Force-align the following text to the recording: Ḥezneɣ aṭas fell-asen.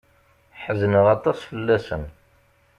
Ḥezneɣ 0.63 1.05
aṭas 1.15 1.39
fell-asen. 1.49 2.03